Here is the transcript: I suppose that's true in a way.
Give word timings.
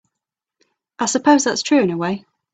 I 0.97 1.05
suppose 1.05 1.43
that's 1.43 1.61
true 1.61 1.79
in 1.79 1.91
a 1.91 1.95
way. 1.97 2.25